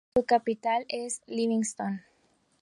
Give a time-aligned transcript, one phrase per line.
[0.17, 2.01] Su capital es Livingstone.